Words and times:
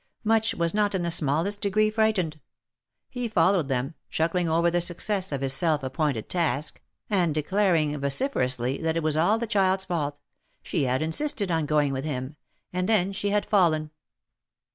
Much 0.23 0.55
was 0.55 0.73
not 0.73 0.95
in 0.95 1.03
the 1.03 1.11
smallest 1.11 1.61
degree 1.61 1.91
frightened. 1.91 2.39
He 3.07 3.27
followed 3.27 3.67
them, 3.67 3.93
chuckling 4.09 4.49
over 4.49 4.71
the 4.71 4.81
success 4.81 5.31
of 5.31 5.41
his 5.41 5.53
self 5.53 5.83
appointed 5.83 6.27
task, 6.27 6.81
and 7.07 7.35
declaring 7.35 7.95
vociferously 7.99 8.79
that 8.79 8.97
it 8.97 9.03
was 9.03 9.15
all 9.15 9.37
the 9.37 9.45
child^s 9.45 9.85
fault— 9.85 10.19
she 10.63 10.85
had 10.85 11.03
insisted 11.03 11.51
on 11.51 11.67
going 11.67 11.93
with 11.93 12.03
him, 12.03 12.35
and 12.73 12.89
then 12.89 13.11
she 13.11 13.29
had 13.29 13.45
fallen. 13.45 13.91